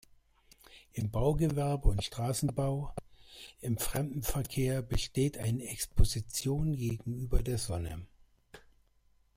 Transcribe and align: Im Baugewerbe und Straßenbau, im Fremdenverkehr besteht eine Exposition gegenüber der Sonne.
Im 0.93 1.11
Baugewerbe 1.11 1.87
und 1.87 2.03
Straßenbau, 2.03 2.91
im 3.59 3.77
Fremdenverkehr 3.77 4.81
besteht 4.81 5.37
eine 5.37 5.67
Exposition 5.67 6.75
gegenüber 6.75 7.43
der 7.43 7.59
Sonne. 7.59 8.07